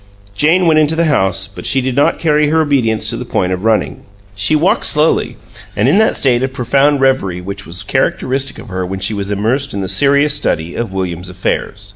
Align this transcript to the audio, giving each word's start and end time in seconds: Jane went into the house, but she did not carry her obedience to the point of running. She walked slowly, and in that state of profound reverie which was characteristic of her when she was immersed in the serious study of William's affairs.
Jane 0.35 0.65
went 0.65 0.79
into 0.79 0.95
the 0.95 1.05
house, 1.05 1.45
but 1.47 1.67
she 1.67 1.79
did 1.79 1.95
not 1.95 2.17
carry 2.17 2.49
her 2.49 2.59
obedience 2.59 3.07
to 3.11 3.17
the 3.17 3.23
point 3.23 3.51
of 3.53 3.63
running. 3.63 4.01
She 4.33 4.55
walked 4.55 4.87
slowly, 4.87 5.37
and 5.75 5.87
in 5.87 5.99
that 5.99 6.17
state 6.17 6.41
of 6.41 6.51
profound 6.51 6.99
reverie 7.01 7.39
which 7.39 7.67
was 7.67 7.83
characteristic 7.83 8.57
of 8.57 8.69
her 8.69 8.83
when 8.83 8.99
she 8.99 9.13
was 9.13 9.29
immersed 9.29 9.75
in 9.75 9.81
the 9.81 9.87
serious 9.87 10.33
study 10.33 10.73
of 10.73 10.91
William's 10.91 11.29
affairs. 11.29 11.89